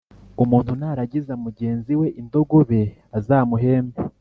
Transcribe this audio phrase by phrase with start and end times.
[0.43, 2.81] Umuntu naragiza mugenzi we indogobe
[3.17, 3.97] azamuhembe